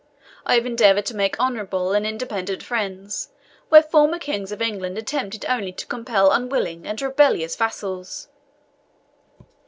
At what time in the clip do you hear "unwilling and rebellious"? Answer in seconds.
6.31-7.55